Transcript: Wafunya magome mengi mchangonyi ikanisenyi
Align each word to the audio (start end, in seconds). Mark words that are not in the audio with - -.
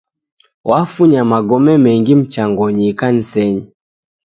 Wafunya 0.63 1.23
magome 1.25 1.77
mengi 1.77 2.15
mchangonyi 2.15 2.89
ikanisenyi 2.89 3.67